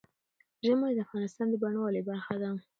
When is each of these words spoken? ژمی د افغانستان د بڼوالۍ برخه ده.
ژمی 0.65 0.91
د 0.95 0.99
افغانستان 1.05 1.47
د 1.49 1.53
بڼوالۍ 1.61 2.01
برخه 2.09 2.35
ده. 2.41 2.49